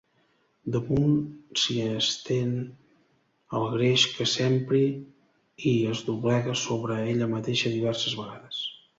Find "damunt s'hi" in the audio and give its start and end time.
0.75-1.75